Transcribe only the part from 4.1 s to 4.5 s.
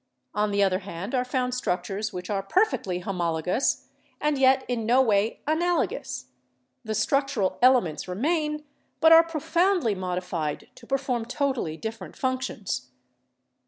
and